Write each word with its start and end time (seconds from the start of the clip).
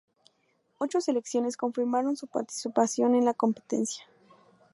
Ocho 0.79 0.99
selecciones 0.99 1.57
confirmaron 1.57 2.17
su 2.17 2.25
participación 2.25 3.13
en 3.13 3.23
la 3.23 3.35
competencia. 3.35 4.03